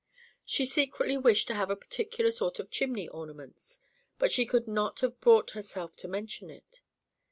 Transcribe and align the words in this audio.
She 0.43 0.65
secretly 0.65 1.15
wished 1.15 1.45
to 1.49 1.53
have 1.53 1.69
a 1.69 1.75
particular 1.75 2.31
sort 2.31 2.57
of 2.57 2.71
chimney 2.71 3.07
ornaments, 3.07 3.81
but 4.17 4.31
she 4.31 4.47
could 4.47 4.67
not 4.67 5.01
have 5.01 5.21
brought 5.21 5.51
herself 5.51 5.95
to 5.97 6.07
mention 6.07 6.49
it. 6.49 6.81